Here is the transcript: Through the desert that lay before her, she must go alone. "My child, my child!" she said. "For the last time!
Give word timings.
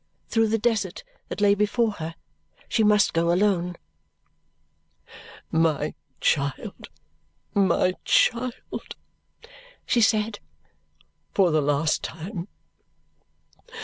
Through 0.29 0.47
the 0.47 0.57
desert 0.57 1.03
that 1.29 1.41
lay 1.41 1.53
before 1.53 1.91
her, 2.01 2.15
she 2.67 2.83
must 2.83 3.13
go 3.13 3.31
alone. 3.31 3.75
"My 5.51 5.93
child, 6.19 6.89
my 7.53 7.93
child!" 8.03 8.55
she 9.85 10.01
said. 10.01 10.39
"For 11.35 11.51
the 11.51 11.61
last 11.61 12.01
time! 12.03 12.47